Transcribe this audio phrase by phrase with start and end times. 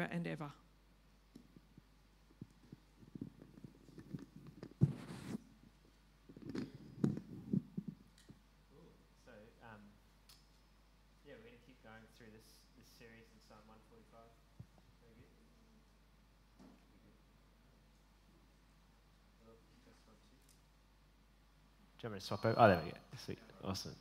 [0.00, 0.50] and ever.
[9.24, 9.32] So,
[9.68, 9.84] um,
[11.28, 14.16] yeah, we're going to keep going through this, this series in Psalm 145.
[15.04, 15.28] Very good.
[19.44, 19.52] Oh,
[19.84, 20.40] just one, two.
[22.00, 22.56] Do you want me to swap over?
[22.56, 22.96] Oh, there we go.
[23.20, 23.38] Sweet.
[23.62, 23.92] Awesome.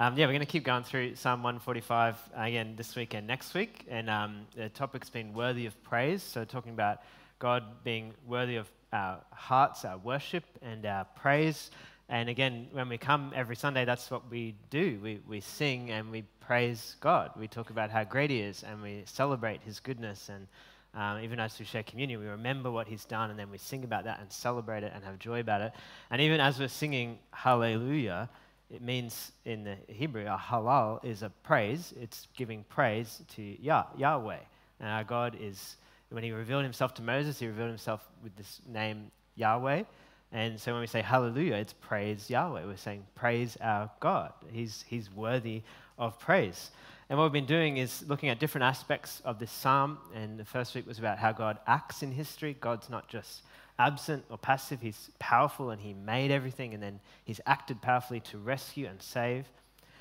[0.00, 3.52] Um, yeah, we're going to keep going through Psalm 145 again this week and next
[3.52, 3.84] week.
[3.90, 6.22] And um, the topic's been worthy of praise.
[6.22, 7.02] So, talking about
[7.40, 11.72] God being worthy of our hearts, our worship, and our praise.
[12.08, 15.00] And again, when we come every Sunday, that's what we do.
[15.02, 17.32] We, we sing and we praise God.
[17.36, 20.28] We talk about how great He is and we celebrate His goodness.
[20.28, 20.46] And
[20.94, 23.82] um, even as we share communion, we remember what He's done and then we sing
[23.82, 25.72] about that and celebrate it and have joy about it.
[26.12, 28.30] And even as we're singing Hallelujah,
[28.70, 31.94] it means in the Hebrew, a halal is a praise.
[32.00, 34.40] It's giving praise to Yah, Yahweh.
[34.80, 35.76] And our God is,
[36.10, 39.84] when He revealed Himself to Moses, He revealed Himself with this name Yahweh.
[40.32, 42.66] And so when we say hallelujah, it's praise Yahweh.
[42.66, 44.32] We're saying praise our God.
[44.52, 45.62] He's, he's worthy
[45.98, 46.70] of praise.
[47.08, 49.96] And what we've been doing is looking at different aspects of this psalm.
[50.14, 52.54] And the first week was about how God acts in history.
[52.60, 53.42] God's not just
[53.78, 58.38] absent or passive, He's powerful and He made everything, and then He's acted powerfully to
[58.38, 59.46] rescue and save.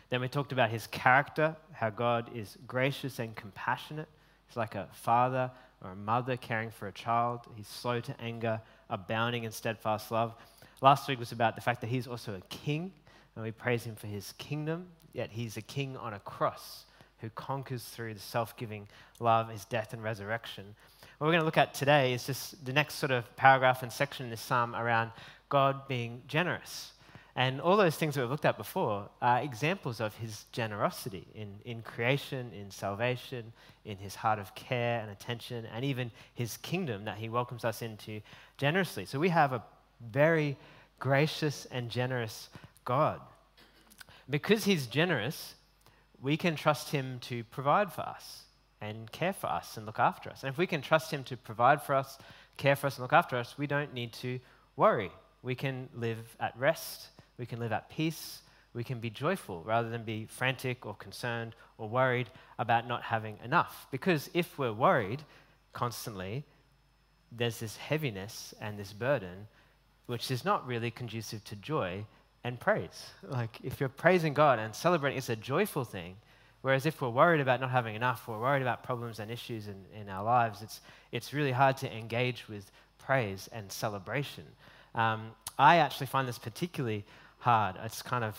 [0.10, 4.08] Then we talked about His character, how God is gracious and compassionate.
[4.48, 5.52] He's like a father
[5.84, 7.42] or a mother caring for a child.
[7.56, 10.34] He's slow to anger, abounding in steadfast love.
[10.82, 12.92] Last week was about the fact that he's also a king,
[13.36, 16.86] and we praise him for his kingdom, yet he's a king on a cross
[17.22, 18.88] who conquers through the self giving
[19.20, 20.76] love, his death and resurrection.
[21.18, 23.92] What we're going to look at today is just the next sort of paragraph and
[23.92, 25.12] section in this psalm around
[25.50, 26.92] God being generous.
[27.36, 31.54] And all those things that we've looked at before are examples of his generosity in,
[31.66, 33.54] in creation, in salvation,
[33.86, 37.84] in his heart of care and attention, and even his kingdom that he welcomes us
[37.84, 38.22] into
[38.58, 39.06] generously.
[39.06, 39.64] So we have a
[40.12, 40.58] very
[41.00, 42.50] gracious and generous
[42.86, 43.22] God.
[44.30, 45.54] Because he's generous,
[46.22, 48.44] we can trust him to provide for us
[48.82, 50.44] and care for us and look after us.
[50.44, 52.18] And if we can trust him to provide for us,
[52.58, 54.40] care for us, and look after us, we don't need to
[54.76, 55.12] worry.
[55.44, 58.42] We can live at rest we can live at peace,
[58.74, 62.30] we can be joyful rather than be frantic or concerned or worried
[62.60, 63.88] about not having enough.
[63.92, 65.24] Because if we're worried
[65.74, 66.44] constantly,
[67.32, 69.48] there's this heaviness and this burden,
[70.08, 72.06] which is not really conducive to joy
[72.48, 73.12] and praise.
[73.24, 76.16] Like, if you're praising God and celebrating, it's a joyful thing.
[76.62, 79.76] Whereas if we're worried about not having enough, we're worried about problems and issues in,
[80.00, 80.82] in our lives, it's,
[81.12, 84.46] it's really hard to engage with praise and celebration.
[84.96, 87.06] Um, I actually find this particularly
[87.40, 87.76] hard.
[87.84, 88.38] It's kind of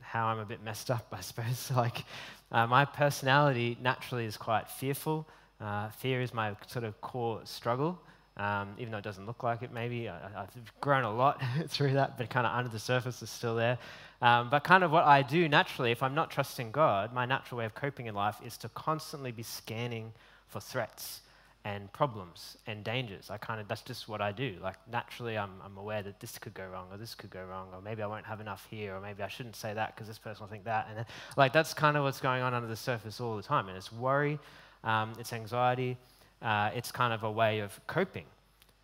[0.00, 1.70] how I'm a bit messed up, I suppose.
[1.76, 2.04] like,
[2.50, 5.26] uh, my personality naturally is quite fearful.
[5.60, 7.98] Uh, fear is my sort of core struggle,
[8.36, 10.08] um, even though it doesn't look like it, maybe.
[10.08, 13.56] I, have grown a lot through that, but kind of under the surface is still
[13.56, 13.78] there.
[14.20, 17.58] Um, but kind of what I do naturally, if I'm not trusting God, my natural
[17.58, 20.12] way of coping in life is to constantly be scanning
[20.48, 21.22] for threats
[21.64, 23.28] and problems and dangers.
[23.28, 24.54] I kind of, that's just what I do.
[24.62, 27.68] Like, naturally, I'm, I'm aware that this could go wrong, or this could go wrong,
[27.74, 30.18] or maybe I won't have enough here, or maybe I shouldn't say that because this
[30.18, 30.86] person will think that.
[30.94, 31.04] And,
[31.36, 33.66] like, that's kind of what's going on under the surface all the time.
[33.66, 34.38] And it's worry,
[34.84, 35.96] um, it's anxiety,
[36.42, 38.24] uh, it's kind of a way of coping.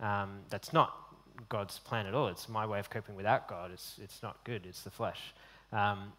[0.00, 0.96] Um, that's not
[1.48, 2.28] God's plan at all.
[2.28, 3.70] It's my way of coping without God.
[3.72, 5.20] It's, it's not good, it's the flesh.
[5.72, 6.12] Um,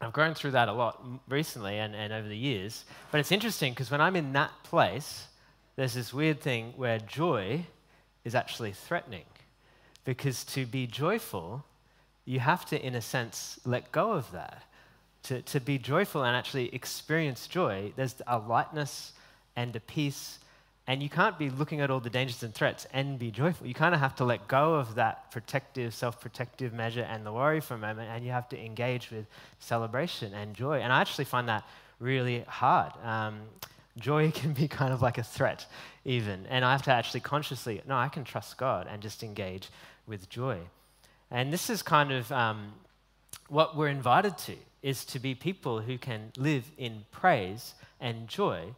[0.00, 2.84] I've grown through that a lot recently and, and over the years.
[3.10, 5.26] But it's interesting because when I'm in that place,
[5.76, 7.66] there's this weird thing where joy
[8.24, 9.24] is actually threatening.
[10.04, 11.64] Because to be joyful,
[12.24, 14.62] you have to, in a sense, let go of that.
[15.24, 19.12] To, to be joyful and actually experience joy, there's a lightness
[19.56, 20.38] and a peace.
[20.90, 23.64] And you can't be looking at all the dangers and threats and be joyful.
[23.64, 27.32] You kind of have to let go of that protective, self protective measure and the
[27.32, 29.26] worry for a moment, and you have to engage with
[29.60, 30.80] celebration and joy.
[30.80, 31.62] And I actually find that
[32.00, 32.90] really hard.
[33.04, 33.42] Um,
[33.98, 35.64] joy can be kind of like a threat,
[36.04, 36.44] even.
[36.46, 39.68] And I have to actually consciously, no, I can trust God and just engage
[40.08, 40.58] with joy.
[41.30, 42.72] And this is kind of um,
[43.46, 48.74] what we're invited to, is to be people who can live in praise and joy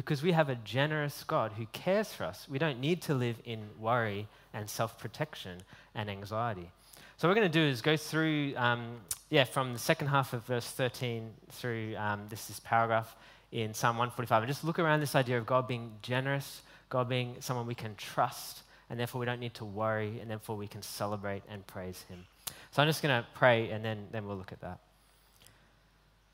[0.00, 2.46] because we have a generous God who cares for us.
[2.48, 5.58] We don't need to live in worry and self protection
[5.94, 6.70] and anxiety.
[7.18, 8.92] So, what we're going to do is go through, um,
[9.28, 13.14] yeah, from the second half of verse 13 through um, this, this paragraph
[13.52, 17.36] in Psalm 145 and just look around this idea of God being generous, God being
[17.40, 20.80] someone we can trust, and therefore we don't need to worry, and therefore we can
[20.80, 22.24] celebrate and praise Him.
[22.70, 24.78] So I'm just going to pray and then, then we'll look at that.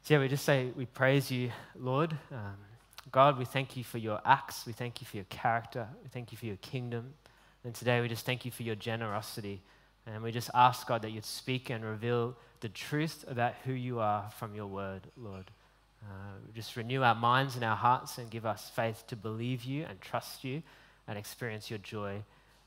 [0.04, 2.16] So, yeah, we just say, We praise you, Lord.
[2.30, 2.54] Um,
[3.12, 4.67] God, we thank you for your acts.
[4.67, 5.87] We thank you for your character.
[6.03, 7.14] We thank you for your kingdom.
[7.64, 9.62] And today we just thank you for your generosity.
[10.06, 14.00] And we just ask, God, that you'd speak and reveal the truth about who you
[14.00, 15.50] are from your word, Lord.
[16.03, 19.85] Uh, just renew our minds and our hearts and give us faith to believe you
[19.88, 20.62] and trust you
[21.09, 22.23] and experience your joy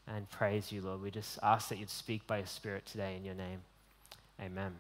[0.08, 1.02] and praise you, Lord.
[1.02, 3.60] We just ask that you'd speak by your Spirit today in your name.
[4.42, 4.74] Amen.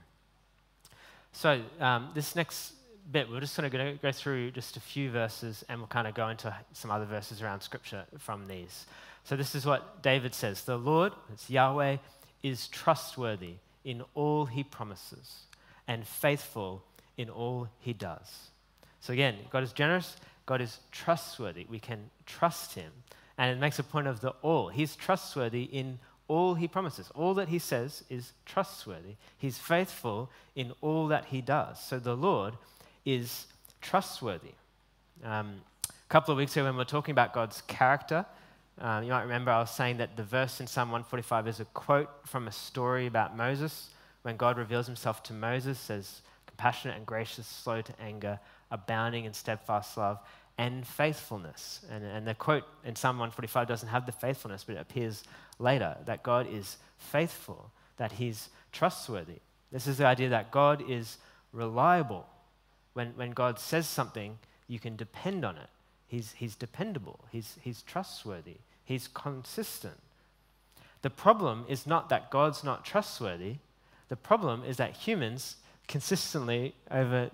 [1.32, 2.74] So, um, this next
[3.12, 6.14] bit, we're just going to go through just a few verses and we'll kind of
[6.14, 8.86] go into some other verses around Scripture from these.
[9.24, 11.98] So, this is what David says The Lord, it's Yahweh,
[12.44, 15.44] is trustworthy in all he promises
[15.88, 16.84] and faithful
[17.18, 18.50] in all he does.
[19.02, 21.66] So, again, God is generous, God is trustworthy.
[21.70, 22.92] We can trust him.
[23.38, 24.70] And it makes a point of the all.
[24.70, 27.12] He's trustworthy in all he promises.
[27.16, 29.16] All that he says is trustworthy.
[29.38, 31.80] He's faithful in all that he does.
[31.84, 32.54] So the Lord
[33.06, 33.48] is
[33.82, 34.54] trustworthy.
[35.24, 38.26] Um, a couple of weeks ago, when we were talking about God's character,
[38.80, 41.66] um, you might remember I was saying that the verse in Psalm 145 is a
[41.66, 43.90] quote from a story about Moses.
[44.22, 48.40] When God reveals himself to Moses, says, compassionate and gracious, slow to anger,
[48.72, 50.20] abounding in steadfast love
[50.58, 51.86] and faithfulness.
[51.90, 55.24] And, and the quote in Psalm 145 doesn't have the faithfulness, but it appears
[55.58, 59.40] later that God is faithful, that he's trustworthy.
[59.72, 61.18] This is the idea that God is
[61.54, 62.28] reliable.
[63.00, 65.70] When, when God says something, you can depend on it.
[66.10, 69.96] He's, he's dependable, he's, he's trustworthy, he's consistent.
[71.02, 73.56] The problem is not that God's not trustworthy,
[74.10, 75.56] the problem is that humans
[75.88, 77.32] consistently, over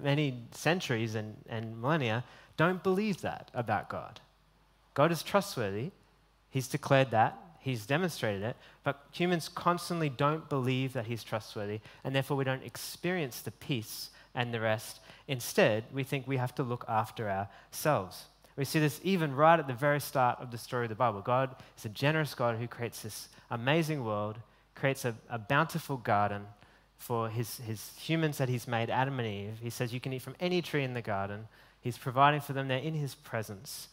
[0.00, 2.22] many centuries and, and millennia,
[2.56, 4.20] don't believe that about God.
[4.94, 5.90] God is trustworthy,
[6.50, 12.14] He's declared that, He's demonstrated it, but humans constantly don't believe that He's trustworthy, and
[12.14, 15.00] therefore we don't experience the peace and the rest.
[15.28, 18.26] Instead, we think we have to look after ourselves.
[18.56, 21.20] We see this even right at the very start of the story of the Bible.
[21.20, 24.38] God is a generous God who creates this amazing world,
[24.74, 26.42] creates a, a bountiful garden
[26.96, 29.58] for his, his humans that he's made, Adam and Eve.
[29.62, 31.48] He says, You can eat from any tree in the garden.
[31.80, 33.88] He's providing for them, they're in his presence.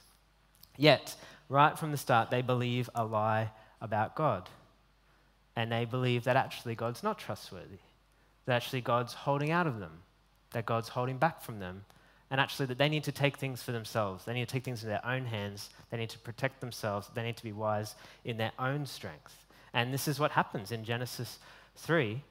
[0.76, 1.16] Yet,
[1.48, 4.50] right from the start, they believe a lie about God.
[5.56, 7.80] And they believe that actually God's not trustworthy,
[8.46, 10.02] that actually God's holding out of them,
[10.52, 11.86] that God's holding back from them,
[12.30, 14.26] and actually that they need to take things for themselves.
[14.26, 15.70] They need to take things in their own hands.
[15.90, 17.10] They need to protect themselves.
[17.14, 17.96] They need to be wise
[18.26, 19.46] in their own strength.
[19.74, 21.40] And this is what happens in Genesis
[21.78, 22.22] 3.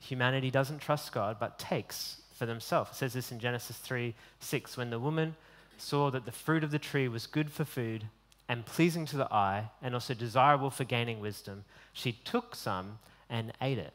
[0.00, 2.92] Humanity doesn't trust God, but takes for themselves.
[2.92, 4.76] It says this in Genesis 3 6.
[4.76, 5.34] When the woman
[5.76, 8.04] saw that the fruit of the tree was good for food
[8.48, 12.98] and pleasing to the eye and also desirable for gaining wisdom, she took some
[13.28, 13.92] and ate it.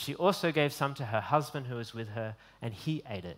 [0.00, 3.36] She also gave some to her husband who was with her, and he ate it.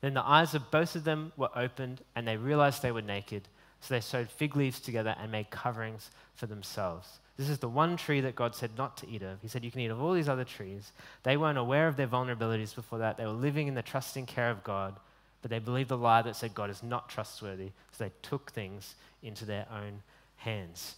[0.00, 3.48] Then the eyes of both of them were opened, and they realized they were naked.
[3.80, 7.18] So they sewed fig leaves together and made coverings for themselves.
[7.36, 9.42] This is the one tree that God said not to eat of.
[9.42, 10.92] He said, You can eat of all these other trees.
[11.24, 13.16] They weren't aware of their vulnerabilities before that.
[13.16, 14.94] They were living in the trusting care of God,
[15.42, 17.72] but they believed the lie that said God is not trustworthy.
[17.90, 20.02] So they took things into their own
[20.36, 20.94] hands.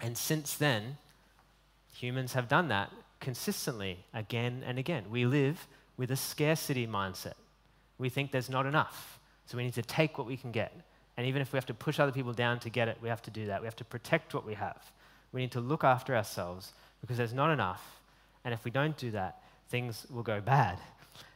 [0.00, 0.96] And since then,
[1.92, 2.90] humans have done that
[3.20, 5.04] consistently again and again.
[5.10, 5.66] We live
[5.96, 7.34] with a scarcity mindset.
[7.98, 10.72] We think there's not enough, so we need to take what we can get.
[11.16, 13.22] And even if we have to push other people down to get it, we have
[13.22, 13.60] to do that.
[13.60, 14.92] We have to protect what we have.
[15.32, 18.00] We need to look after ourselves because there's not enough.
[18.44, 20.78] And if we don't do that, things will go bad.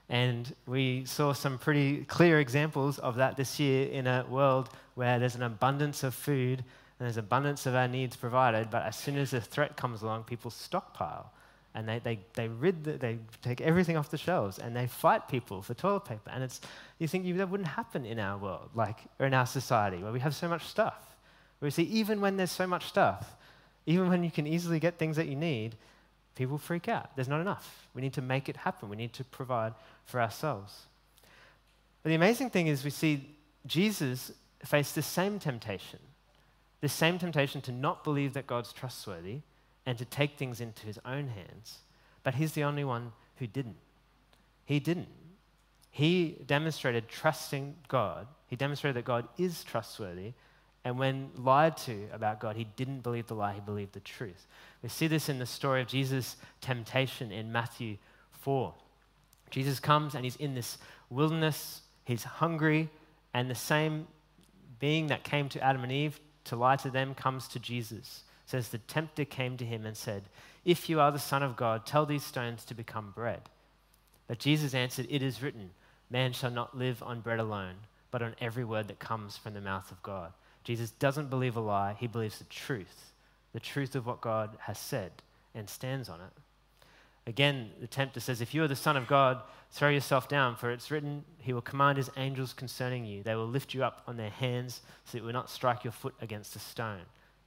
[0.08, 5.18] And we saw some pretty clear examples of that this year in a world where
[5.18, 9.16] there's an abundance of food and there's abundance of our needs provided, but as soon
[9.16, 11.32] as a threat comes along, people stockpile
[11.74, 15.28] and they, they, they rid the, they take everything off the shelves and they fight
[15.28, 16.30] people for toilet paper.
[16.30, 16.60] And it's,
[16.98, 20.20] you think that wouldn't happen in our world, like, or in our society where we
[20.20, 21.16] have so much stuff.
[21.58, 23.36] Where we see even when there's so much stuff,
[23.86, 25.76] even when you can easily get things that you need,
[26.34, 27.14] people freak out.
[27.16, 27.88] There's not enough.
[27.94, 28.88] We need to make it happen.
[28.88, 29.72] We need to provide
[30.04, 30.86] for ourselves.
[32.02, 33.36] But the amazing thing is, we see
[33.66, 34.32] Jesus
[34.64, 35.98] face the same temptation
[36.82, 39.38] the same temptation to not believe that God's trustworthy
[39.86, 41.78] and to take things into his own hands.
[42.22, 43.76] But he's the only one who didn't.
[44.64, 45.08] He didn't.
[45.90, 48.26] He demonstrated trusting God.
[48.46, 50.32] He demonstrated that God is trustworthy
[50.84, 54.46] and when lied to about God, he didn't believe the lie, he believed the truth.
[54.82, 57.98] We see this in the story of Jesus' temptation in Matthew
[58.40, 58.74] 4.
[59.50, 62.88] Jesus comes and he's in this wilderness, he's hungry,
[63.32, 64.08] and the same
[64.80, 68.24] being that came to Adam and Eve to lie to them comes to Jesus.
[68.46, 70.24] Says the tempter came to him and said,
[70.64, 73.42] If you are the Son of God, tell these stones to become bread.
[74.26, 75.70] But Jesus answered, It is written,
[76.10, 77.76] Man shall not live on bread alone
[78.12, 80.32] but on every word that comes from the mouth of God.
[80.62, 83.12] Jesus doesn't believe a lie, he believes the truth,
[83.52, 85.10] the truth of what God has said,
[85.52, 86.32] and stands on it.
[87.26, 90.70] Again, the tempter says, If you are the Son of God, throw yourself down, for
[90.70, 93.22] it's written, He will command His angels concerning you.
[93.22, 95.92] They will lift you up on their hands so that you will not strike your
[95.92, 97.02] foot against a stone.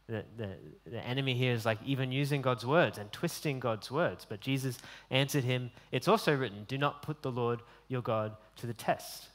[0.07, 0.49] The, the,
[0.85, 4.25] the enemy here is like even using God's words and twisting God's words.
[4.27, 4.77] But Jesus
[5.09, 9.29] answered him, It's also written, Do not put the Lord your God to the test.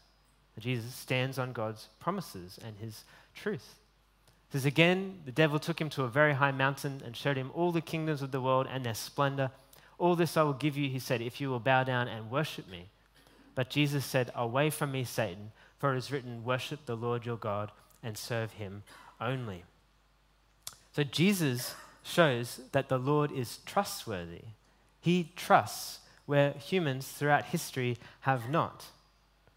[0.60, 3.76] Jesus stands on God's promises and his truth.
[4.48, 7.50] It says again, the devil took him to a very high mountain and showed him
[7.54, 9.50] all the kingdoms of the world and their splendor.
[9.98, 12.68] All this I will give you, he said, if you will bow down and worship
[12.68, 12.88] me.
[13.54, 17.36] But Jesus said, Away from me, Satan, for it is written, Worship the Lord your
[17.36, 17.72] God
[18.02, 18.82] and serve him
[19.20, 19.64] only.
[20.92, 24.42] So Jesus shows that the Lord is trustworthy.
[25.00, 28.87] He trusts where humans throughout history have not.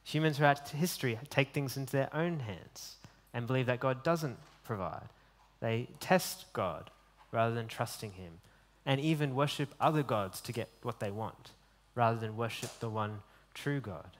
[0.03, 2.97] Humans throughout history take things into their own hands
[3.33, 5.09] and believe that God doesn't provide.
[5.59, 6.89] They test God
[7.31, 8.33] rather than trusting Him
[8.85, 11.51] and even worship other gods to get what they want
[11.95, 13.19] rather than worship the one
[13.53, 14.17] true God.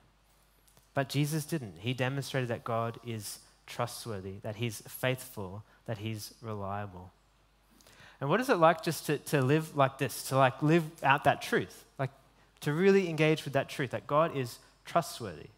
[0.94, 1.80] But Jesus didn't.
[1.80, 7.12] He demonstrated that God is trustworthy, that He's faithful, that He's reliable.
[8.22, 11.26] And what is it like just to, to live like this, to like live out
[11.26, 12.12] that truth, like
[12.62, 15.50] to really engage with that truth that God is trustworthy?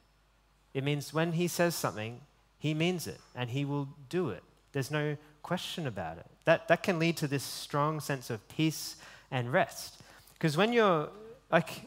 [0.74, 2.21] It means when He says something,
[2.57, 4.43] He means it and He will do it.
[4.71, 6.25] There's no question about it.
[6.45, 8.95] That, that can lead to this strong sense of peace
[9.31, 10.01] and rest.
[10.33, 11.09] Because when you're,
[11.51, 11.83] like,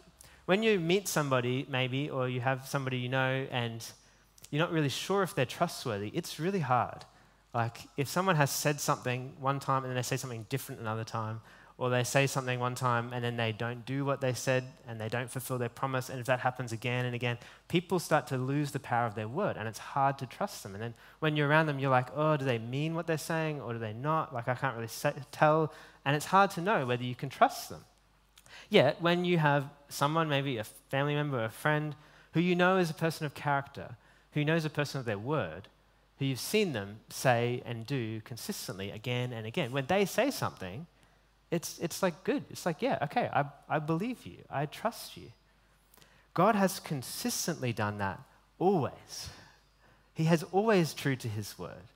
[0.46, 3.84] when you meet somebody, maybe, or you have somebody you know, and
[4.50, 7.04] you're not really sure if they're trustworthy, it's really hard.
[7.54, 11.04] Like, if someone has said something one time and then they say something different another
[11.04, 11.40] time,
[11.78, 15.00] or they say something one time and then they don't do what they said and
[15.00, 16.10] they don't fulfill their promise.
[16.10, 17.38] And if that happens again and again,
[17.68, 20.74] people start to lose the power of their word and it's hard to trust them.
[20.74, 23.60] And then when you're around them, you're like, oh, do they mean what they're saying
[23.60, 24.34] or do they not?
[24.34, 25.72] Like, I can't really say, tell.
[26.04, 27.84] And it's hard to know whether you can trust them.
[28.68, 31.94] Yet, when you have someone, maybe a family member, or a friend,
[32.34, 33.96] who you know is a person of character,
[34.32, 35.68] who knows a person of their word,
[36.18, 40.86] who you've seen them say and do consistently again and again, when they say something,
[41.50, 42.44] it's, it's like good.
[42.50, 44.38] It's like, yeah, okay, I, I believe you.
[44.50, 45.32] I trust you.
[46.34, 48.20] God has consistently done that
[48.58, 49.30] always.
[50.14, 51.88] He has always true to his word.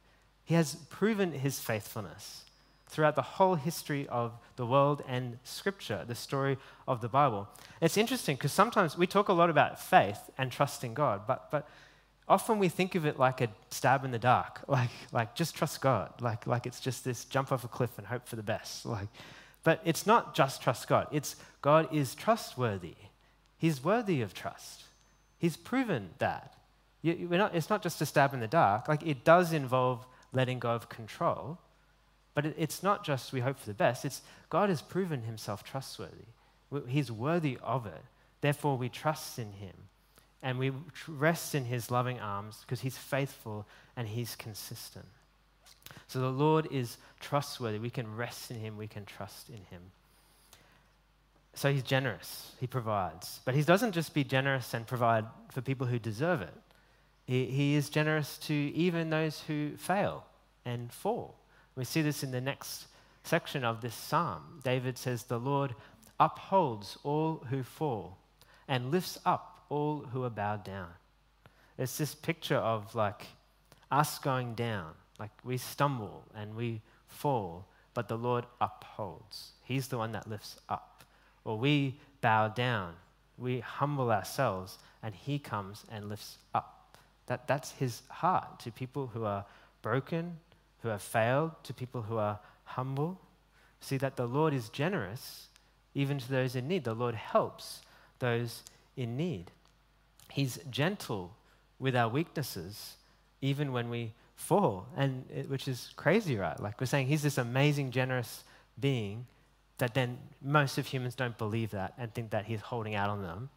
[0.45, 2.45] He has proven his faithfulness
[2.89, 7.49] throughout the whole history of the world and scripture, the story of the Bible.
[7.81, 11.69] It's interesting because sometimes we talk a lot about faith and trusting God, but, but
[12.29, 15.81] often we think of it like a stab in the dark, like, like just trust
[15.81, 18.87] God, like, like it's just this jump off a cliff and hope for the best.
[18.93, 19.09] Like,
[19.65, 22.97] but it's not just trust God, it's God is trustworthy.
[23.57, 24.83] He's worthy of trust.
[25.39, 26.55] He's proven that.
[27.01, 28.89] You, not, it's not just a stab in the dark.
[28.89, 31.59] Like it does involve letting go of control,
[32.35, 34.05] but it, it's not just we hope for the best.
[34.05, 36.27] It's God has proven himself trustworthy.
[36.89, 38.05] He's worthy of it.
[38.41, 39.75] Therefore, we trust in him
[40.43, 40.73] and we
[41.07, 45.07] rest in his loving arms because he's faithful and he's consistent.
[46.09, 47.79] So the Lord is trustworthy.
[47.79, 49.83] We can rest in him, we can trust in him.
[51.55, 53.41] So he's generous, he provides.
[53.45, 56.55] But he doesn't just be generous and provide for people who deserve it,
[57.25, 60.25] he, he is generous to even those who fail
[60.65, 61.37] and fall.
[61.77, 62.87] We see this in the next
[63.25, 64.61] section of this psalm.
[64.65, 65.75] David says, The Lord
[66.19, 68.19] upholds all who fall
[68.69, 70.89] and lifts up all who are bowed down.
[71.79, 73.27] It's this picture of like
[73.91, 79.53] us going down like we stumble and we fall, but the Lord upholds.
[79.63, 81.05] He's the one that lifts up.
[81.45, 82.95] Or we bow down,
[83.39, 86.97] we humble ourselves, and He comes and lifts up.
[87.27, 89.45] That, that's His heart to people who are
[89.81, 90.39] broken,
[90.83, 93.21] who have failed, to people who are humble.
[93.81, 95.47] See that the Lord is generous
[95.95, 96.85] even to those in need.
[96.85, 97.83] The Lord helps
[98.19, 98.63] those
[98.97, 99.51] in need.
[100.33, 101.37] He's gentle
[101.79, 102.97] with our weaknesses,
[103.41, 106.59] even when we fall, and it, which is crazy, right?
[106.59, 108.45] Like we're saying, he's this amazing, generous
[108.81, 109.27] being
[109.79, 113.23] that then most of humans don't believe that and think that he's holding out on
[113.23, 113.51] them.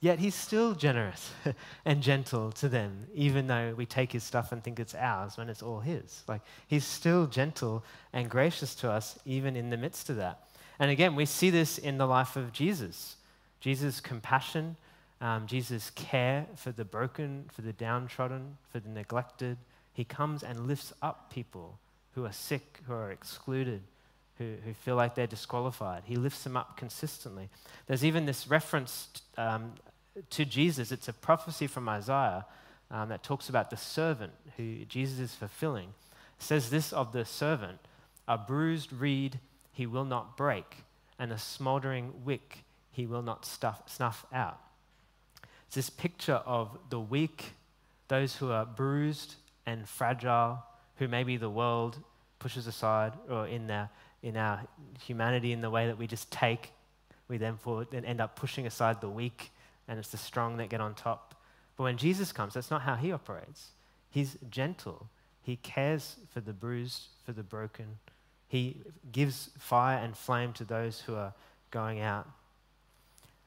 [0.00, 1.32] Yet he's still generous
[1.84, 5.48] and gentle to them, even though we take his stuff and think it's ours when
[5.48, 6.24] it's all his.
[6.26, 10.48] Like he's still gentle and gracious to us, even in the midst of that.
[10.78, 13.16] And again, we see this in the life of Jesus.
[13.60, 14.76] Jesus' compassion,
[15.22, 19.56] um, Jesus' care for the broken, for the downtrodden, for the neglected,
[19.92, 21.78] he comes and lifts up people
[22.16, 23.82] who are sick, who are excluded,
[24.38, 26.02] who, who feel like they're disqualified.
[26.06, 27.50] He lifts them up consistently.
[27.86, 29.74] There's even this reference um,
[30.30, 30.90] to Jesus.
[30.90, 32.44] It's a prophecy from Isaiah
[32.90, 35.90] um, that talks about the servant who Jesus is fulfilling.
[36.38, 37.78] It says this of the servant
[38.26, 39.38] a bruised reed
[39.72, 40.78] he will not break,
[41.16, 44.58] and a smouldering wick he will not stuff, snuff out.
[45.72, 47.54] It's this picture of the weak,
[48.08, 50.62] those who are bruised and fragile,
[50.96, 51.96] who maybe the world
[52.40, 53.88] pushes aside, or in, their,
[54.22, 54.60] in our
[55.00, 56.72] humanity, in the way that we just take,
[57.26, 57.58] we then,
[57.90, 59.50] then end up pushing aside the weak,
[59.88, 61.42] and it's the strong that get on top.
[61.78, 63.68] But when Jesus comes, that's not how he operates.
[64.10, 65.08] He's gentle,
[65.40, 67.96] he cares for the bruised, for the broken.
[68.46, 68.76] He
[69.10, 71.32] gives fire and flame to those who are
[71.70, 72.28] going out.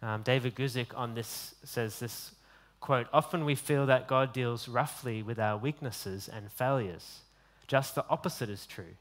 [0.05, 2.31] Um, David Guzik on this says this
[2.79, 7.21] quote Often we feel that God deals roughly with our weaknesses and failures.
[7.65, 8.95] Just the opposite is true.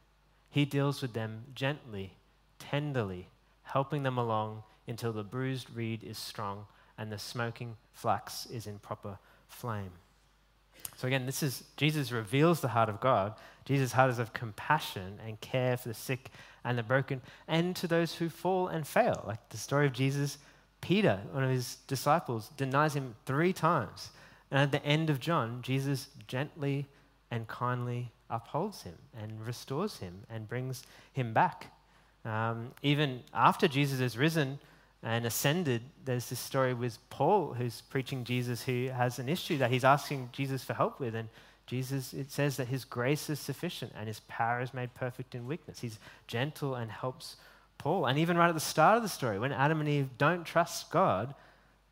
[0.49, 2.15] He deals with them gently,
[2.59, 3.29] tenderly,
[3.65, 6.65] helping them along until the bruised reed is strong
[6.97, 9.91] and the smoking flax is in proper flame.
[10.97, 13.35] So again, this is Jesus reveals the heart of God.
[13.67, 16.31] Jesus' heart is of compassion and care for the sick
[16.65, 19.23] and the broken, and to those who fall and fail.
[19.27, 20.39] Like the story of Jesus,
[20.85, 24.11] Peter, one of his disciples, denies him three times.
[24.51, 26.87] And at the end of John, Jesus gently
[27.31, 30.83] and kindly upholds him and restores him and brings
[31.15, 31.73] him back.
[32.27, 34.59] Um, even after Jesus has risen,
[35.05, 39.71] and ascended, there's this story with Paul who's preaching Jesus who has an issue that
[39.71, 41.15] he's asking Jesus for help with.
[41.15, 41.29] And
[41.67, 45.47] Jesus, it says that his grace is sufficient and his power is made perfect in
[45.47, 45.81] weakness.
[45.81, 47.37] He's gentle and helps
[47.79, 48.07] Paul.
[48.07, 50.91] And even right at the start of the story, when Adam and Eve don't trust
[50.91, 51.35] God,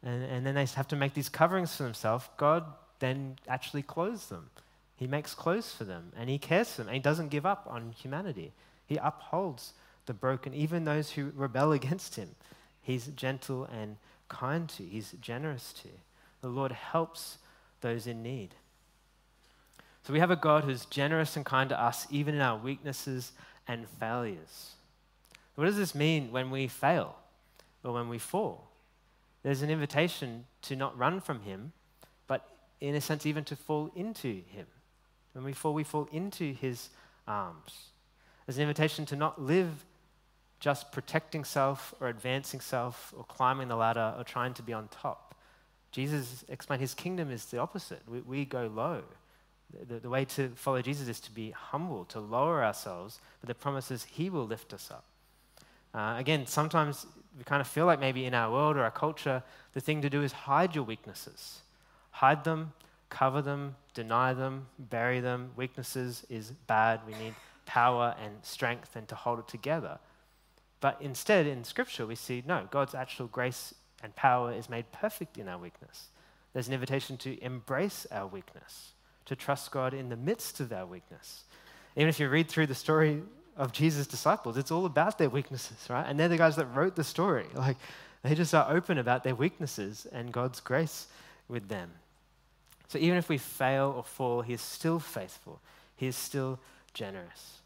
[0.02, 2.64] and, and then they have to make these coverings for themselves, God
[2.98, 4.50] then actually clothes them.
[4.96, 7.66] He makes clothes for them and he cares for them and he doesn't give up
[7.68, 8.52] on humanity.
[8.86, 9.72] He upholds
[10.06, 12.30] the broken, even those who rebel against him.
[12.80, 13.96] He's gentle and
[14.28, 15.88] kind to, He's generous to.
[16.40, 17.38] The Lord helps
[17.80, 18.54] those in need.
[20.04, 23.32] So we have a God who's generous and kind to us, even in our weaknesses
[23.68, 24.72] and failures.
[25.54, 27.16] What does this mean when we fail
[27.84, 28.68] or when we fall?
[29.42, 31.72] There's an invitation to not run from Him,
[32.26, 32.48] but
[32.80, 34.66] in a sense, even to fall into Him.
[35.32, 36.90] When we fall, we fall into His
[37.26, 37.90] arms.
[38.46, 39.84] There's an invitation to not live
[40.60, 44.88] just protecting self or advancing self or climbing the ladder or trying to be on
[44.88, 45.34] top.
[45.90, 48.00] Jesus explained his kingdom is the opposite.
[48.08, 49.02] We, we go low.
[49.88, 53.54] The, the, way to follow Jesus is to be humble, to lower ourselves, but the
[53.54, 55.04] promise is he will lift us up.
[55.94, 59.42] Uh, again, sometimes we kind of feel like maybe in our world or our culture,
[59.72, 61.60] the thing to do is hide your weaknesses.
[62.10, 62.72] Hide them,
[63.08, 65.50] cover them, deny them, bury them.
[65.56, 67.00] Weaknesses is bad.
[67.06, 67.34] We need
[67.66, 69.98] power and strength and to hold it together.
[70.80, 75.38] But instead, in Scripture, we see no, God's actual grace and power is made perfect
[75.38, 76.08] in our weakness.
[76.52, 78.92] There's an invitation to embrace our weakness,
[79.26, 81.44] to trust God in the midst of our weakness.
[81.96, 83.22] Even if you read through the story
[83.56, 86.04] of Jesus' disciples, it's all about their weaknesses, right?
[86.06, 87.46] And they're the guys that wrote the story.
[87.54, 87.76] Like,
[88.22, 91.08] they just are open about their weaknesses and God's grace
[91.48, 91.90] with them.
[92.86, 95.60] So even if we fail or fall, He is still faithful,
[95.96, 96.60] He is still
[96.94, 97.58] generous.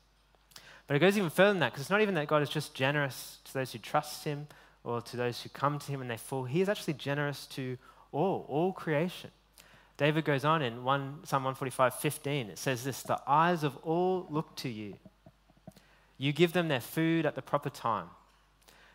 [0.87, 2.75] But it goes even further than that because it's not even that God is just
[2.75, 4.46] generous to those who trust Him
[4.85, 6.44] or to those who come to Him and they fall.
[6.44, 7.77] He is actually generous to
[8.12, 9.31] all, all creation.
[9.96, 12.51] David goes on in 1, Psalm 145, 15.
[12.51, 14.94] It says this The eyes of all look to you.
[16.18, 18.09] You give them their food at the proper time.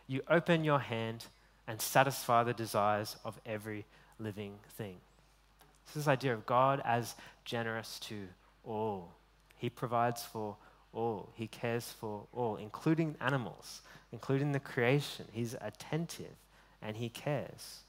[0.08, 1.26] You open your hand
[1.68, 3.86] and satisfy the desires of every
[4.20, 4.98] living thing.
[5.94, 8.28] This idea of God as generous to
[8.64, 9.14] all.
[9.58, 10.56] He provides for
[10.94, 11.30] all.
[11.36, 13.82] He cares for all, including animals,
[14.12, 15.26] including the creation.
[15.32, 16.36] He's attentive
[16.82, 17.82] and he cares.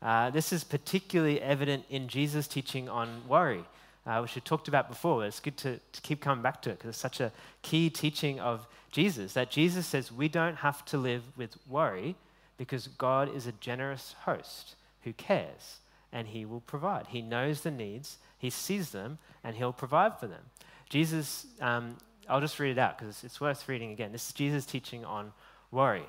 [0.00, 3.64] Uh, this is particularly evident in Jesus' teaching on worry,
[4.08, 5.24] uh, which we talked about before.
[5.24, 7.30] It's good to, to keep coming back to it because it's such a
[7.62, 12.16] key teaching of Jesus that Jesus says we don't have to live with worry
[12.56, 17.08] because God is a generous host who cares and he will provide.
[17.08, 20.42] He knows the needs, he sees them, and he'll provide for them.
[20.88, 24.12] Jesus um, I'll just read it out because it's worth reading again.
[24.12, 25.32] This is Jesus teaching on
[25.70, 26.04] worry.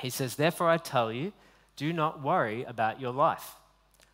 [0.00, 1.32] He says, Therefore I tell you,
[1.76, 3.54] do not worry about your life,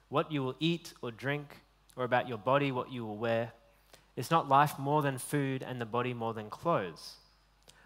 [0.09, 1.61] what you will eat or drink,
[1.97, 3.53] or about your body, what you will wear.
[4.17, 7.17] Is not life more than food and the body more than clothes?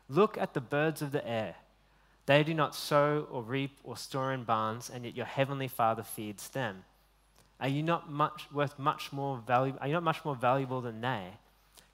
[0.09, 1.57] Look at the birds of the air.
[2.27, 6.03] They do not sow or reap or store in barns, and yet your heavenly Father
[6.03, 6.85] feeds them.
[7.61, 9.79] Are you not much worth much more valuable?
[9.81, 11.29] Are you not much more valuable than they?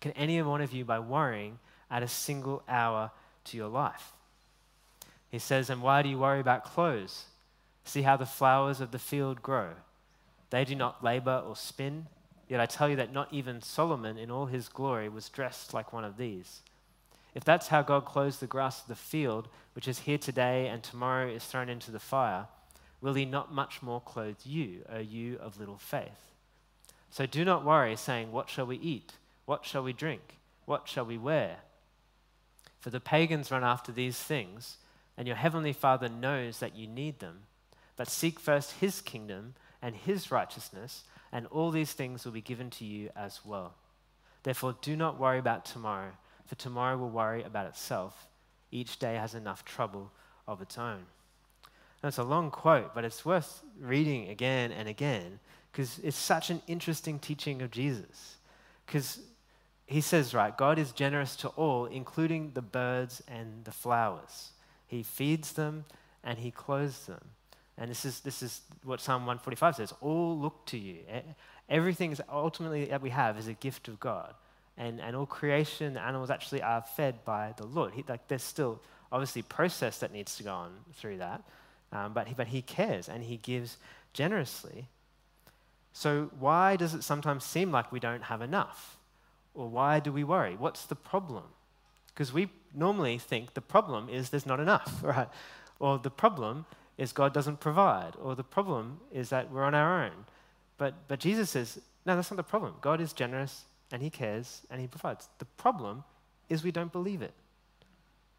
[0.01, 1.59] Can any one of you, by worrying,
[1.91, 3.13] add a single hour
[3.45, 4.13] to your life?
[5.31, 7.27] He says, And why do you worry about clothes?
[7.85, 9.71] See how the flowers of the field grow.
[10.51, 12.07] They do not labor or spin.
[12.49, 15.93] Yet I tell you that not even Solomon in all his glory was dressed like
[15.93, 16.63] one of these.
[17.35, 20.83] If that's how God clothes the grass of the field, which is here today and
[20.83, 22.47] tomorrow is thrown into the fire,
[23.01, 26.33] will he not much more clothe you, O you of little faith?
[27.11, 29.13] So do not worry, saying, What shall we eat?
[29.47, 30.39] What shall we drink?
[30.65, 31.59] What shall we wear?
[32.81, 34.77] For the pagans run after these things,
[35.17, 37.43] and your heavenly Father knows that you need them.
[37.97, 42.71] But seek first his kingdom and his righteousness and all these things will be given
[42.71, 43.75] to you as well.
[44.43, 46.13] Therefore, do not worry about tomorrow,
[46.47, 48.27] for tomorrow will worry about itself.
[48.71, 50.11] Each day has enough trouble
[50.49, 51.05] of its own.
[52.03, 55.39] It's a long quote, but it's worth reading again and again
[55.71, 58.37] because it's such an interesting teaching of Jesus.
[58.87, 59.21] Because
[59.85, 64.53] he says, right, God is generous to all, including the birds and the flowers.
[64.87, 65.85] He feeds them
[66.23, 67.21] and he clothes them.
[67.77, 70.99] And this is, this is what Psalm 145 says all look to you.
[71.69, 74.35] Everything ultimately that we have is a gift of God.
[74.77, 77.95] And, and all creation, the animals actually are fed by the Lord.
[77.95, 78.81] He, like, there's still
[79.13, 81.43] obviously process that needs to go on through that.
[81.93, 83.77] Um, but, he, but he cares and he gives
[84.13, 84.89] generously.
[85.93, 88.97] So, why does it sometimes seem like we don't have enough?
[89.55, 90.57] Or why do we worry?
[90.59, 91.45] What's the problem?
[92.09, 95.29] Because we normally think the problem is there's not enough, right?
[95.79, 100.05] Or the problem is God doesn't provide, or the problem is that we're on our
[100.05, 100.27] own.
[100.79, 102.75] But, but Jesus says, no, that's not the problem.
[102.81, 105.29] God is generous and He cares and He provides.
[105.39, 106.05] The problem
[106.49, 107.35] is we don't believe it,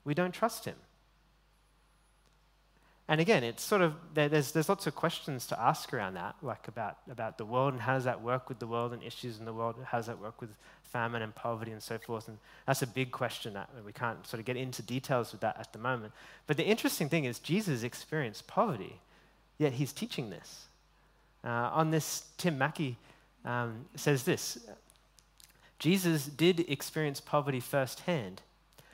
[0.03, 0.75] we don't trust Him.
[3.07, 6.67] And again, it's sort of, there's, there's lots of questions to ask around that, like
[6.67, 9.45] about, about the world and how does that work with the world and issues in
[9.45, 10.49] the world, how does that work with
[10.95, 12.27] famine and poverty and so forth.
[12.27, 15.59] And that's a big question that we can't sort of get into details with that
[15.59, 16.13] at the moment.
[16.47, 18.95] But the interesting thing is, Jesus experienced poverty,
[19.57, 20.65] yet he's teaching this.
[21.43, 22.97] Uh, on this, Tim Mackie
[23.43, 24.57] um, says this
[25.77, 28.41] Jesus did experience poverty firsthand,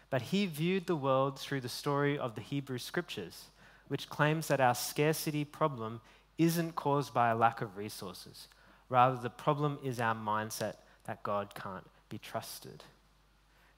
[0.09, 3.45] but he viewed the world through the story of the Hebrew scriptures
[3.91, 5.99] which claims that our scarcity problem
[6.37, 8.47] isn't caused by a lack of resources.
[8.87, 12.85] Rather, the problem is our mindset that God can't be trusted.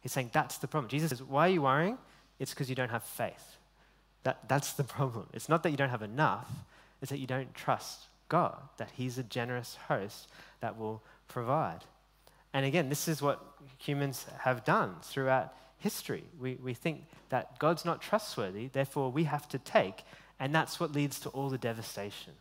[0.02, 0.88] He's saying that's the problem.
[0.88, 1.98] Jesus says, Why are you worrying?
[2.38, 3.58] It's because you don't have faith.
[4.22, 5.30] That, that's the problem.
[5.34, 6.48] It's not that you don't have enough,
[7.02, 10.28] it's that you don't trust God, that He's a generous host
[10.62, 11.80] that will provide.
[12.54, 13.44] And again, this is what
[13.80, 16.24] humans have done throughout history.
[16.40, 20.04] We, we think that God's not trustworthy, therefore we have to take,
[20.40, 22.34] and that's what leads to all the devastation.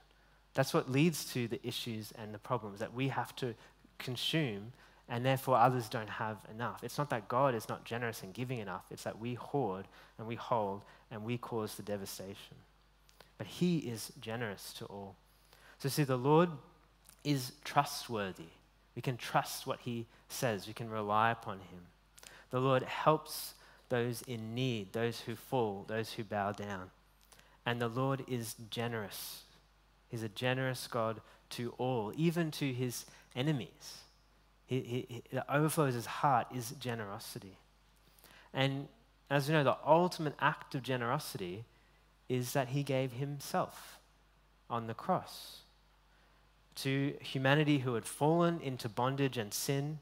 [0.55, 3.55] That's what leads to the issues and the problems that we have to
[3.99, 4.73] consume,
[5.09, 6.85] and therefore others don't have enough.
[6.85, 9.87] It's not that God is not generous in giving enough, it's that we hoard
[10.19, 12.57] and we hold and we cause the devastation.
[13.39, 15.17] But He is generous to all.
[15.81, 16.49] So, see, the Lord
[17.25, 18.53] is trustworthy.
[18.95, 21.81] We can trust what He says, we can rely upon Him.
[22.53, 23.55] The Lord helps
[23.89, 26.91] those in need, those who fall, those who bow down.
[27.67, 29.43] And the Lord is generous.
[30.09, 34.03] He's a generous God to all, even to his enemies.
[34.67, 37.57] He, he, he, the overflow of his heart is generosity.
[38.55, 38.89] And
[39.31, 41.65] as you know, the ultimate act of generosity
[42.29, 43.99] is that he gave himself
[44.69, 45.61] on the cross
[46.75, 49.99] to humanity who had fallen into bondage and sin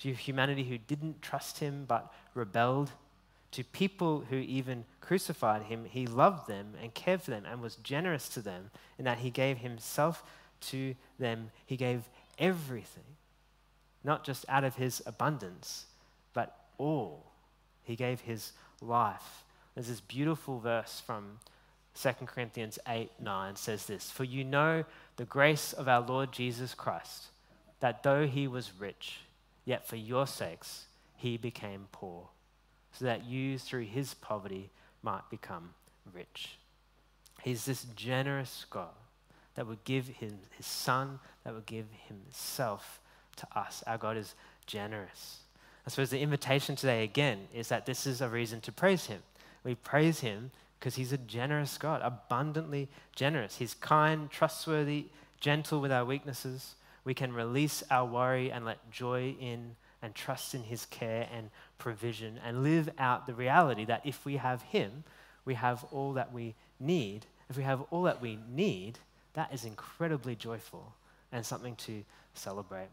[0.00, 2.90] to humanity who didn't trust him but rebelled,
[3.52, 7.76] to people who even crucified him, he loved them and cared for them and was
[7.76, 10.24] generous to them in that he gave himself
[10.60, 11.50] to them.
[11.64, 12.02] He gave
[12.36, 13.04] everything,
[14.02, 15.86] not just out of his abundance,
[16.32, 17.30] but all.
[17.84, 19.44] He gave his life.
[19.74, 21.38] There's this beautiful verse from
[22.00, 24.84] 2 Corinthians 8 9 says this For you know
[25.16, 27.26] the grace of our Lord Jesus Christ,
[27.80, 29.20] that though he was rich,
[29.64, 32.28] Yet for your sakes, he became poor,
[32.92, 34.70] so that you, through his poverty,
[35.02, 35.70] might become
[36.12, 36.58] rich.
[37.42, 38.88] He's this generous God
[39.54, 43.00] that would give him his son, that would give himself
[43.36, 43.82] to us.
[43.86, 44.34] Our God is
[44.66, 45.40] generous.
[45.86, 49.22] I suppose the invitation today, again, is that this is a reason to praise him.
[49.62, 53.56] We praise him because he's a generous God, abundantly generous.
[53.56, 55.06] He's kind, trustworthy,
[55.40, 60.54] gentle with our weaknesses we can release our worry and let joy in and trust
[60.54, 65.04] in His care and provision and live out the reality that if we have Him,
[65.44, 67.26] we have all that we need.
[67.48, 68.98] If we have all that we need,
[69.34, 70.94] that is incredibly joyful
[71.32, 72.88] and something to celebrate.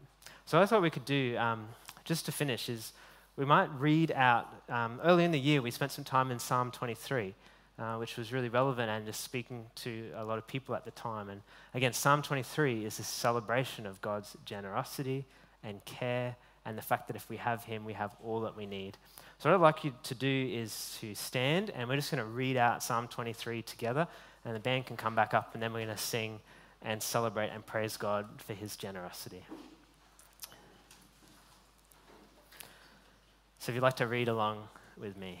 [0.46, 1.68] So I thought we could do, um,
[2.04, 2.92] just to finish, is
[3.36, 6.70] we might read out, um, early in the year, we spent some time in Psalm
[6.70, 7.34] 23.
[7.82, 10.92] Uh, which was really relevant and just speaking to a lot of people at the
[10.92, 11.28] time.
[11.28, 11.40] And
[11.74, 15.24] again, Psalm 23 is this celebration of God's generosity
[15.64, 18.66] and care, and the fact that if we have Him, we have all that we
[18.66, 18.98] need.
[19.38, 22.30] So, what I'd like you to do is to stand, and we're just going to
[22.30, 24.06] read out Psalm 23 together,
[24.44, 26.38] and the band can come back up, and then we're going to sing
[26.82, 29.44] and celebrate and praise God for His generosity.
[33.58, 35.40] So, if you'd like to read along with me.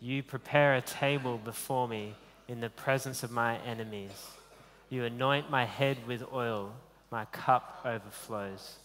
[0.00, 2.14] You prepare a table before me
[2.46, 4.30] in the presence of my enemies.
[4.90, 6.72] You anoint my head with oil,
[7.10, 8.76] my cup overflows.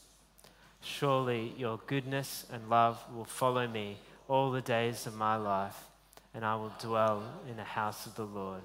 [0.81, 3.97] Surely your goodness and love will follow me
[4.27, 5.85] all the days of my life,
[6.33, 8.61] and I will dwell in the house of the Lord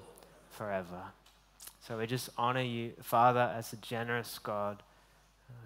[0.49, 1.03] forever.
[1.87, 4.81] So we just honor you, Father, as a generous God.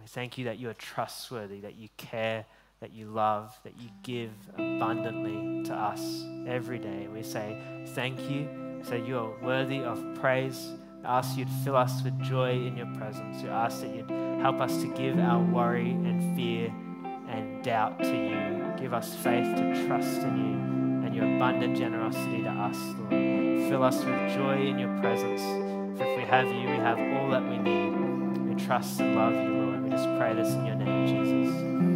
[0.02, 2.46] We thank you that you are trustworthy, that you care
[2.84, 7.08] that you love, that you give abundantly to us every day.
[7.08, 7.58] We say
[7.96, 8.82] thank you.
[8.84, 10.70] So you are worthy of praise.
[11.06, 13.42] I ask you to fill us with joy in your presence.
[13.42, 16.74] We ask that you'd help us to give our worry and fear
[17.30, 18.74] and doubt to you.
[18.78, 23.70] Give us faith to trust in you and your abundant generosity to us, Lord.
[23.70, 25.42] Fill us with joy in your presence.
[25.98, 28.38] For if we have you, we have all that we need.
[28.46, 29.84] We trust and love you, Lord.
[29.86, 31.93] We just pray this in your name, Jesus.